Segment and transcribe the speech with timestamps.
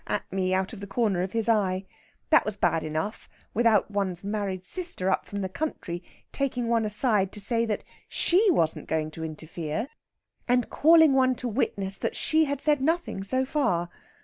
[0.07, 1.85] at me out of the corner of his eye.
[2.31, 7.31] That was bad enough, without one's married sister up from the country taking one aside
[7.33, 9.89] to say that she wasn't going to interfere,
[10.47, 13.89] and calling one to witness that she had said nothing so far.